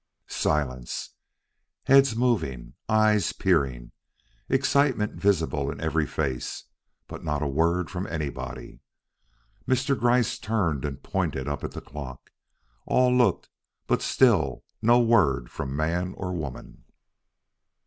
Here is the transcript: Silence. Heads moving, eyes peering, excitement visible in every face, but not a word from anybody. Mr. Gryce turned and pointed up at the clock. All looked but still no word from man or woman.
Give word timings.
Silence. 0.25 1.11
Heads 1.83 2.15
moving, 2.15 2.73
eyes 2.89 3.33
peering, 3.33 3.91
excitement 4.49 5.13
visible 5.13 5.69
in 5.69 5.79
every 5.79 6.07
face, 6.07 6.63
but 7.07 7.23
not 7.23 7.43
a 7.43 7.47
word 7.47 7.87
from 7.91 8.07
anybody. 8.07 8.79
Mr. 9.67 9.95
Gryce 9.95 10.39
turned 10.39 10.85
and 10.85 11.03
pointed 11.03 11.47
up 11.47 11.63
at 11.63 11.73
the 11.73 11.81
clock. 11.81 12.31
All 12.87 13.15
looked 13.15 13.49
but 13.85 14.01
still 14.01 14.63
no 14.81 14.99
word 14.99 15.51
from 15.51 15.75
man 15.75 16.15
or 16.17 16.33
woman. 16.33 16.83